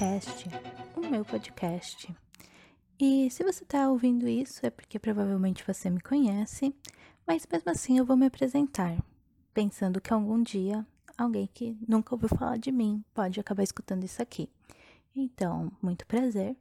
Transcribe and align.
podcast, 0.00 0.48
o 0.96 1.00
meu 1.00 1.24
podcast. 1.24 2.14
E 2.98 3.30
se 3.30 3.44
você 3.44 3.64
está 3.64 3.88
ouvindo 3.88 4.26
isso 4.26 4.64
é 4.64 4.70
porque 4.70 4.98
provavelmente 4.98 5.62
você 5.66 5.90
me 5.90 6.00
conhece, 6.00 6.74
mas 7.26 7.46
mesmo 7.50 7.70
assim 7.70 7.98
eu 7.98 8.04
vou 8.04 8.16
me 8.16 8.26
apresentar, 8.26 8.96
pensando 9.52 10.00
que 10.00 10.12
algum 10.12 10.42
dia 10.42 10.86
alguém 11.18 11.48
que 11.52 11.76
nunca 11.86 12.14
ouviu 12.14 12.30
falar 12.30 12.58
de 12.58 12.72
mim 12.72 13.04
pode 13.12 13.38
acabar 13.38 13.62
escutando 13.62 14.04
isso 14.04 14.22
aqui. 14.22 14.48
Então, 15.14 15.70
muito 15.82 16.06
prazer. 16.06 16.56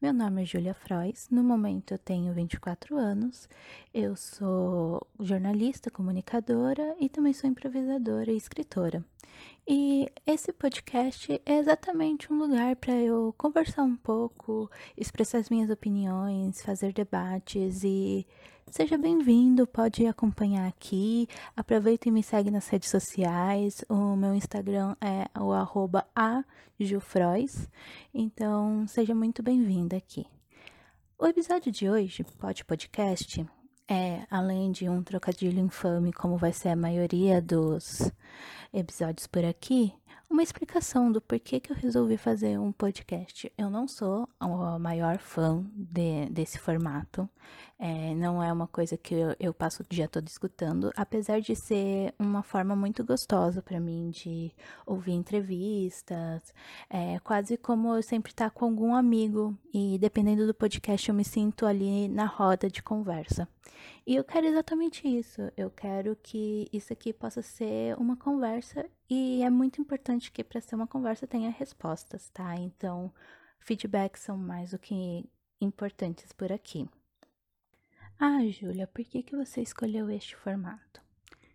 Meu 0.00 0.12
nome 0.12 0.42
é 0.42 0.44
Julia 0.44 0.74
Frois, 0.74 1.28
no 1.30 1.44
momento 1.44 1.94
eu 1.94 1.98
tenho 1.98 2.34
24 2.34 2.96
anos, 2.96 3.48
eu 3.94 4.16
sou 4.16 5.06
jornalista, 5.20 5.90
comunicadora 5.90 6.96
e 6.98 7.08
também 7.08 7.32
sou 7.32 7.48
improvisadora 7.48 8.32
e 8.32 8.36
escritora. 8.36 9.04
E 9.74 10.06
esse 10.26 10.52
podcast 10.52 11.40
é 11.46 11.56
exatamente 11.56 12.30
um 12.30 12.36
lugar 12.36 12.76
para 12.76 12.92
eu 12.92 13.34
conversar 13.38 13.82
um 13.84 13.96
pouco, 13.96 14.70
expressar 14.94 15.38
as 15.38 15.48
minhas 15.48 15.70
opiniões, 15.70 16.60
fazer 16.60 16.92
debates 16.92 17.82
e 17.82 18.26
seja 18.70 18.98
bem-vindo, 18.98 19.66
pode 19.66 20.06
acompanhar 20.06 20.68
aqui. 20.68 21.26
Aproveita 21.56 22.06
e 22.06 22.12
me 22.12 22.22
segue 22.22 22.50
nas 22.50 22.68
redes 22.68 22.90
sociais. 22.90 23.82
O 23.88 24.14
meu 24.14 24.34
Instagram 24.34 24.94
é 25.00 25.26
o 25.40 25.52
arroba 25.52 26.06
ajufrois. 26.78 27.66
Então, 28.12 28.86
seja 28.86 29.14
muito 29.14 29.42
bem-vinda 29.42 29.96
aqui. 29.96 30.26
O 31.18 31.26
episódio 31.26 31.72
de 31.72 31.88
hoje, 31.88 32.24
Pod 32.38 32.62
Podcast, 32.66 33.42
é, 33.88 34.26
além 34.30 34.72
de 34.72 34.88
um 34.88 35.02
trocadilho 35.02 35.60
infame, 35.60 36.12
como 36.12 36.36
vai 36.36 36.52
ser 36.52 36.70
a 36.70 36.76
maioria 36.76 37.40
dos 37.40 38.10
episódios 38.72 39.26
por 39.26 39.44
aqui, 39.44 39.92
uma 40.32 40.42
explicação 40.42 41.12
do 41.12 41.20
porquê 41.20 41.60
que 41.60 41.70
eu 41.70 41.76
resolvi 41.76 42.16
fazer 42.16 42.58
um 42.58 42.72
podcast. 42.72 43.52
Eu 43.56 43.68
não 43.68 43.86
sou 43.86 44.26
a 44.40 44.78
maior 44.78 45.18
fã 45.18 45.62
de, 45.74 46.24
desse 46.30 46.58
formato, 46.58 47.28
é, 47.78 48.14
não 48.14 48.42
é 48.42 48.50
uma 48.50 48.66
coisa 48.66 48.96
que 48.96 49.14
eu, 49.14 49.36
eu, 49.38 49.52
passo 49.52 49.82
o 49.82 49.86
dia 49.86 50.08
todo 50.08 50.26
escutando, 50.26 50.90
apesar 50.96 51.40
de 51.40 51.54
ser 51.54 52.14
uma 52.18 52.42
forma 52.42 52.74
muito 52.74 53.04
gostosa 53.04 53.60
para 53.60 53.78
mim 53.78 54.10
de 54.10 54.52
ouvir 54.86 55.12
entrevistas, 55.12 56.54
é 56.88 57.18
quase 57.20 57.58
como 57.58 57.94
eu 57.94 58.02
sempre 58.02 58.32
estar 58.32 58.48
tá 58.48 58.50
com 58.50 58.64
algum 58.64 58.94
amigo 58.94 59.54
e 59.74 59.98
dependendo 59.98 60.46
do 60.46 60.54
podcast 60.54 61.08
eu 61.08 61.14
me 61.14 61.24
sinto 61.24 61.66
ali 61.66 62.08
na 62.08 62.24
roda 62.24 62.70
de 62.70 62.82
conversa. 62.82 63.46
E 64.06 64.16
eu 64.16 64.24
quero 64.24 64.46
exatamente 64.46 65.06
isso. 65.06 65.40
Eu 65.56 65.70
quero 65.70 66.16
que 66.16 66.68
isso 66.72 66.92
aqui 66.92 67.12
possa 67.12 67.40
ser 67.40 67.96
uma 67.98 68.16
conversa 68.16 68.88
e 69.08 69.42
é 69.42 69.50
muito 69.50 69.80
importante 69.80 70.32
que 70.32 70.42
para 70.42 70.60
ser 70.60 70.74
uma 70.74 70.86
conversa 70.86 71.26
tenha 71.26 71.50
respostas, 71.50 72.28
tá? 72.30 72.56
Então, 72.56 73.12
feedbacks 73.60 74.22
são 74.22 74.36
mais 74.36 74.72
do 74.72 74.78
que 74.78 75.24
importantes 75.60 76.32
por 76.32 76.50
aqui. 76.52 76.88
Ah, 78.18 78.44
Júlia, 78.48 78.86
por 78.86 79.04
que, 79.04 79.22
que 79.22 79.36
você 79.36 79.62
escolheu 79.62 80.10
este 80.10 80.36
formato? 80.36 81.00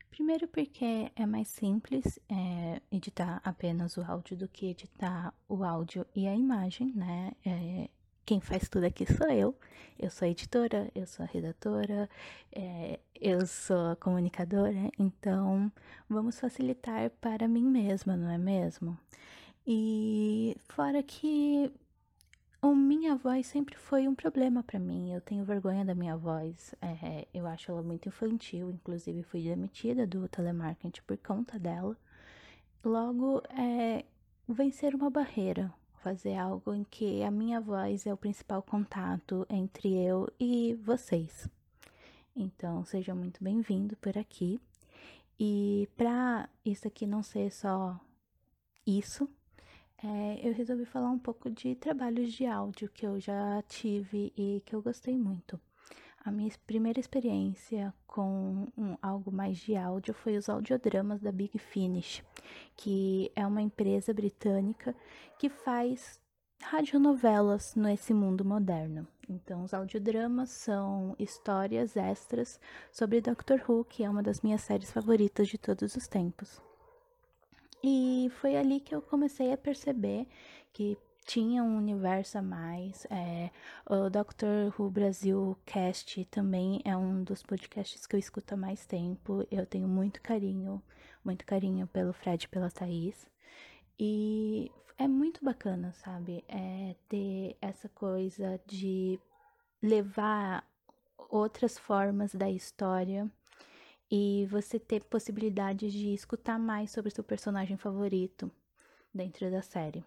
Primeiro 0.09 0.47
porque 0.47 1.11
é 1.15 1.25
mais 1.25 1.47
simples 1.47 2.17
é, 2.27 2.81
editar 2.91 3.39
apenas 3.43 3.97
o 3.97 4.01
áudio 4.01 4.35
do 4.35 4.47
que 4.47 4.67
editar 4.67 5.33
o 5.47 5.63
áudio 5.63 6.05
e 6.15 6.27
a 6.27 6.35
imagem, 6.35 6.91
né? 6.95 7.33
É, 7.45 7.89
quem 8.27 8.41
faz 8.41 8.67
tudo 8.67 8.83
aqui 8.83 9.05
sou 9.05 9.31
eu. 9.31 9.55
Eu 9.97 10.11
sou 10.11 10.27
editora, 10.27 10.91
eu 10.93 11.07
sou 11.07 11.25
redatora, 11.25 12.09
é, 12.51 12.99
eu 13.15 13.47
sou 13.47 13.95
comunicadora, 13.95 14.91
então 14.99 15.71
vamos 16.09 16.37
facilitar 16.37 17.09
para 17.21 17.47
mim 17.47 17.63
mesma, 17.63 18.17
não 18.17 18.29
é 18.29 18.37
mesmo? 18.37 18.99
E 19.65 20.57
fora 20.67 21.01
que 21.01 21.71
a 22.61 22.67
minha 22.67 23.15
voz 23.15 23.47
sempre 23.47 23.77
foi 23.77 24.09
um 24.09 24.13
problema 24.13 24.61
para 24.61 24.77
mim. 24.77 25.13
Eu 25.13 25.21
tenho 25.21 25.45
vergonha 25.45 25.85
da 25.85 25.95
minha 25.95 26.17
voz. 26.17 26.75
É, 26.81 27.27
eu 27.33 27.47
acho 27.47 27.71
ela 27.71 27.81
muito 27.81 28.09
infantil. 28.09 28.71
Inclusive, 28.71 29.23
fui 29.23 29.41
demitida 29.41 30.05
do 30.05 30.27
telemarketing 30.27 31.01
por 31.07 31.17
conta 31.17 31.57
dela. 31.57 31.95
Logo, 32.83 33.41
é, 33.49 34.05
vencer 34.47 34.95
uma 34.95 35.09
barreira, 35.09 35.73
fazer 36.07 36.37
algo 36.37 36.73
em 36.73 36.85
que 36.85 37.21
a 37.21 37.29
minha 37.29 37.59
voz 37.59 38.07
é 38.07 38.13
o 38.13 38.17
principal 38.17 38.61
contato 38.61 39.45
entre 39.49 39.93
eu 39.93 40.31
e 40.39 40.73
vocês. 40.75 41.49
Então, 42.33 42.85
seja 42.85 43.13
muito 43.13 43.43
bem-vindo 43.43 43.97
por 43.97 44.17
aqui. 44.17 44.57
E 45.37 45.89
para 45.97 46.47
isso 46.63 46.87
aqui 46.87 47.05
não 47.05 47.21
ser 47.21 47.51
só 47.51 47.99
isso, 48.85 49.29
é, 50.01 50.47
eu 50.47 50.53
resolvi 50.53 50.85
falar 50.85 51.09
um 51.09 51.19
pouco 51.19 51.49
de 51.49 51.75
trabalhos 51.75 52.31
de 52.31 52.45
áudio 52.45 52.87
que 52.87 53.05
eu 53.05 53.19
já 53.19 53.61
tive 53.63 54.31
e 54.37 54.63
que 54.65 54.73
eu 54.73 54.81
gostei 54.81 55.17
muito. 55.17 55.59
A 56.27 56.31
minha 56.31 56.51
primeira 56.67 56.99
experiência 56.99 57.93
com 58.05 58.67
um, 58.77 58.97
algo 59.01 59.31
mais 59.31 59.55
de 59.59 59.77
áudio 59.77 60.13
foi 60.13 60.35
os 60.35 60.49
audiodramas 60.49 61.21
da 61.21 61.31
Big 61.31 61.57
Finish, 61.57 62.21
que 62.75 63.31
é 63.33 63.47
uma 63.47 63.61
empresa 63.61 64.13
britânica 64.13 64.93
que 65.39 65.47
faz 65.47 66.19
radionovelas 66.61 67.75
nesse 67.75 68.13
mundo 68.13 68.43
moderno. 68.43 69.07
Então, 69.29 69.63
os 69.63 69.73
audiodramas 69.73 70.49
são 70.49 71.15
histórias 71.17 71.95
extras 71.95 72.59
sobre 72.91 73.21
Doctor 73.21 73.61
Who, 73.65 73.85
que 73.85 74.03
é 74.03 74.09
uma 74.09 74.21
das 74.21 74.41
minhas 74.41 74.59
séries 74.59 74.91
favoritas 74.91 75.47
de 75.47 75.57
todos 75.57 75.95
os 75.95 76.09
tempos. 76.09 76.61
E 77.81 78.29
foi 78.41 78.57
ali 78.57 78.81
que 78.81 78.93
eu 78.93 79.01
comecei 79.01 79.53
a 79.53 79.57
perceber 79.57 80.27
que 80.73 80.97
tinha 81.27 81.61
um 81.61 81.77
universo 81.77 82.37
a 82.37 82.41
mais. 82.41 83.05
É, 83.11 83.51
o 83.85 84.09
Doctor 84.09 84.73
Who 84.79 84.89
Brasil 84.89 85.57
Cast 85.65 86.23
também 86.25 86.81
é 86.85 86.95
um 86.95 87.21
dos 87.21 87.43
podcasts 87.43 88.07
que 88.07 88.15
eu 88.15 88.19
escuto 88.19 88.53
há 88.53 88.57
mais 88.57 88.85
tempo. 88.85 89.45
Eu 89.51 89.65
tenho 89.65 89.89
muito 89.89 90.21
carinho, 90.21 90.81
muito 91.23 91.45
carinho 91.45 91.85
pelo 91.87 92.13
Fred 92.13 92.45
e 92.45 92.47
pela 92.47 92.71
Thaís. 92.71 93.27
E 93.99 94.71
é 94.97 95.05
muito 95.05 95.43
bacana, 95.43 95.91
sabe? 95.93 96.45
É 96.47 96.95
ter 97.09 97.57
essa 97.61 97.89
coisa 97.89 98.59
de 98.65 99.19
levar 99.83 100.65
outras 101.29 101.77
formas 101.77 102.33
da 102.33 102.49
história 102.49 103.29
e 104.09 104.47
você 104.49 104.79
ter 104.79 105.03
possibilidade 105.03 105.91
de 105.91 106.13
escutar 106.13 106.57
mais 106.57 106.91
sobre 106.91 107.11
seu 107.11 107.23
personagem 107.23 107.75
favorito 107.75 108.49
dentro 109.13 109.51
da 109.51 109.61
série. 109.61 110.05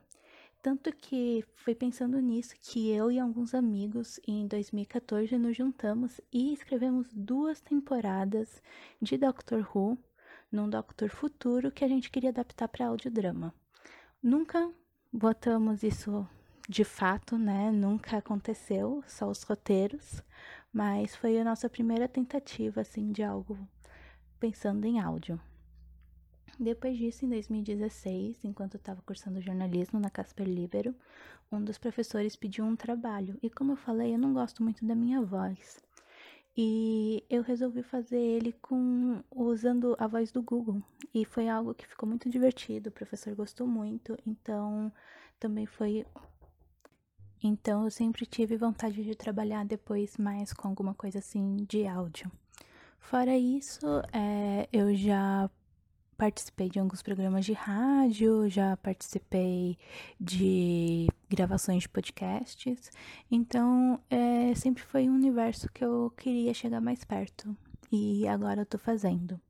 Tanto 0.63 0.93
que 0.95 1.43
foi 1.57 1.75
pensando 1.75 2.21
nisso 2.21 2.55
que 2.61 2.91
eu 2.91 3.11
e 3.11 3.19
alguns 3.19 3.55
amigos 3.55 4.21
em 4.29 4.47
2014 4.47 5.39
nos 5.39 5.57
juntamos 5.57 6.21
e 6.31 6.53
escrevemos 6.53 7.09
duas 7.15 7.63
temporadas 7.63 8.63
de 9.01 9.17
Doctor 9.17 9.67
Who 9.75 9.97
num 10.53 10.69
Doctor 10.69 11.09
Futuro 11.09 11.71
que 11.73 11.83
a 11.83 11.89
gente 11.89 12.11
queria 12.11 12.29
adaptar 12.29 12.69
para 12.69 12.89
audiodrama. 12.89 13.55
Nunca 14.23 14.71
botamos 15.11 15.83
isso 15.83 16.29
de 16.69 16.85
fato, 16.85 17.39
né? 17.39 17.71
Nunca 17.71 18.19
aconteceu, 18.19 19.03
só 19.07 19.31
os 19.31 19.43
roteiros, 19.43 20.23
mas 20.71 21.17
foi 21.17 21.39
a 21.39 21.45
nossa 21.45 21.71
primeira 21.71 22.07
tentativa 22.07 22.83
assim 22.83 23.13
de 23.13 23.23
algo 23.23 23.59
pensando 24.39 24.85
em 24.85 25.01
áudio. 25.01 25.41
Depois 26.63 26.99
disso, 26.99 27.25
em 27.25 27.31
2016, 27.31 28.45
enquanto 28.45 28.77
estava 28.77 29.01
cursando 29.01 29.41
jornalismo 29.41 29.99
na 29.99 30.11
Casper 30.11 30.47
Libero, 30.47 30.95
um 31.51 31.65
dos 31.65 31.79
professores 31.79 32.37
pediu 32.37 32.67
um 32.67 32.77
trabalho. 32.77 33.39
E 33.43 33.49
como 33.49 33.73
eu 33.73 33.77
falei, 33.77 34.13
eu 34.13 34.19
não 34.19 34.35
gosto 34.35 34.63
muito 34.63 34.85
da 34.85 34.95
minha 34.95 35.23
voz. 35.23 35.81
E 36.55 37.25
eu 37.31 37.41
resolvi 37.41 37.83
fazer 37.83 38.21
ele 38.21 38.53
com 38.61 39.23
usando 39.31 39.97
a 39.99 40.07
voz 40.07 40.31
do 40.31 40.43
Google. 40.43 40.83
E 41.15 41.25
foi 41.25 41.49
algo 41.49 41.73
que 41.73 41.87
ficou 41.87 42.07
muito 42.07 42.29
divertido, 42.29 42.91
o 42.91 42.93
professor 42.93 43.35
gostou 43.35 43.67
muito, 43.67 44.15
então 44.27 44.93
também 45.39 45.65
foi 45.65 46.05
então 47.43 47.85
eu 47.85 47.91
sempre 47.91 48.27
tive 48.27 48.59
vontade 48.59 49.03
de 49.03 49.15
trabalhar 49.15 49.65
depois 49.65 50.19
mais 50.19 50.53
com 50.53 50.69
alguma 50.69 50.93
coisa 50.93 51.21
assim 51.21 51.57
de 51.67 51.87
áudio. 51.87 52.31
Fora 52.99 53.35
isso, 53.35 53.87
é, 54.13 54.69
eu 54.71 54.95
já 54.95 55.49
participei 56.21 56.69
de 56.69 56.79
alguns 56.79 57.01
programas 57.01 57.47
de 57.47 57.55
rádio, 57.55 58.47
já 58.51 58.77
participei 58.77 59.79
de 60.21 61.09
gravações 61.31 61.85
de 61.85 61.89
podcasts, 61.89 62.91
então 63.31 63.99
é, 64.11 64.55
sempre 64.55 64.83
foi 64.83 65.09
um 65.09 65.15
universo 65.15 65.67
que 65.73 65.83
eu 65.83 66.13
queria 66.15 66.53
chegar 66.53 66.79
mais 66.79 67.05
perto 67.05 67.57
e 67.91 68.29
agora 68.29 68.61
eu 68.61 68.67
tô 68.67 68.77
fazendo. 68.77 69.41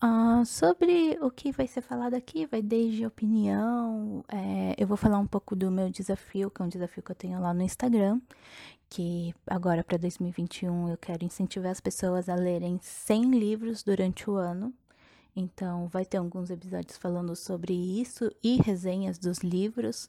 Uh, 0.00 0.44
sobre 0.46 1.18
o 1.20 1.28
que 1.28 1.50
vai 1.50 1.66
ser 1.66 1.80
falado 1.80 2.14
aqui, 2.14 2.46
vai 2.46 2.62
desde 2.62 3.04
opinião, 3.04 4.24
é, 4.28 4.76
eu 4.78 4.86
vou 4.86 4.96
falar 4.96 5.18
um 5.18 5.26
pouco 5.26 5.56
do 5.56 5.72
meu 5.72 5.90
desafio, 5.90 6.52
que 6.52 6.62
é 6.62 6.64
um 6.64 6.68
desafio 6.68 7.02
que 7.02 7.10
eu 7.10 7.16
tenho 7.16 7.40
lá 7.40 7.52
no 7.52 7.62
Instagram, 7.62 8.20
que 8.88 9.34
agora 9.44 9.82
para 9.82 9.98
2021 9.98 10.88
eu 10.88 10.96
quero 10.96 11.24
incentivar 11.24 11.72
as 11.72 11.80
pessoas 11.80 12.28
a 12.28 12.36
lerem 12.36 12.78
100 12.80 13.30
livros 13.32 13.82
durante 13.82 14.30
o 14.30 14.36
ano. 14.36 14.72
Então, 15.38 15.86
vai 15.88 16.06
ter 16.06 16.16
alguns 16.16 16.48
episódios 16.48 16.96
falando 16.96 17.36
sobre 17.36 17.74
isso 17.74 18.32
e 18.42 18.56
resenhas 18.56 19.18
dos 19.18 19.40
livros. 19.40 20.08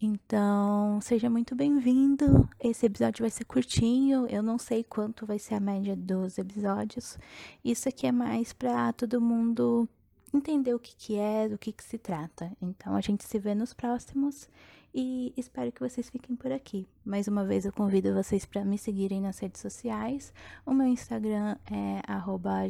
Então, 0.00 0.98
seja 1.02 1.28
muito 1.28 1.54
bem-vindo. 1.54 2.48
Esse 2.58 2.86
episódio 2.86 3.22
vai 3.22 3.30
ser 3.30 3.44
curtinho, 3.44 4.26
eu 4.26 4.42
não 4.42 4.56
sei 4.56 4.82
quanto 4.82 5.26
vai 5.26 5.38
ser 5.38 5.56
a 5.56 5.60
média 5.60 5.94
dos 5.94 6.38
episódios. 6.38 7.18
Isso 7.62 7.90
aqui 7.90 8.06
é 8.06 8.12
mais 8.12 8.54
para 8.54 8.90
todo 8.94 9.20
mundo 9.20 9.86
entender 10.32 10.74
o 10.74 10.78
que, 10.78 10.96
que 10.96 11.16
é, 11.16 11.46
do 11.46 11.58
que, 11.58 11.70
que 11.70 11.84
se 11.84 11.98
trata. 11.98 12.50
Então, 12.60 12.96
a 12.96 13.02
gente 13.02 13.22
se 13.22 13.38
vê 13.38 13.54
nos 13.54 13.74
próximos 13.74 14.48
e 14.94 15.34
espero 15.36 15.70
que 15.72 15.80
vocês 15.80 16.08
fiquem 16.08 16.34
por 16.34 16.50
aqui. 16.50 16.88
Mais 17.04 17.28
uma 17.28 17.44
vez, 17.44 17.66
eu 17.66 17.72
convido 17.72 18.14
vocês 18.14 18.46
para 18.46 18.64
me 18.64 18.78
seguirem 18.78 19.20
nas 19.20 19.38
redes 19.38 19.60
sociais. 19.60 20.32
O 20.64 20.72
meu 20.72 20.86
Instagram 20.86 21.56
é 21.70 22.00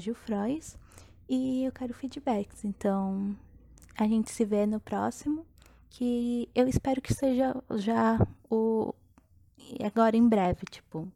@gilfrois 0.01 0.77
e 1.29 1.65
eu 1.65 1.73
quero 1.73 1.95
feedbacks. 1.95 2.65
Então, 2.65 3.37
a 3.97 4.05
gente 4.05 4.31
se 4.31 4.45
vê 4.45 4.67
no 4.67 4.81
próximo 4.81 5.47
que 5.91 6.49
eu 6.55 6.67
espero 6.67 7.01
que 7.01 7.15
seja 7.15 7.55
já 7.77 8.19
o 8.51 8.95
agora 9.85 10.17
em 10.17 10.29
breve, 10.29 10.67
tipo, 10.71 11.09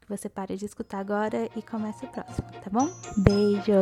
que 0.00 0.08
você 0.08 0.28
pare 0.28 0.56
de 0.56 0.64
escutar 0.64 0.98
agora 0.98 1.48
e 1.56 1.62
comece 1.62 2.04
o 2.04 2.08
próximo, 2.08 2.46
tá 2.62 2.70
bom? 2.70 2.88
Beijo. 3.18 3.80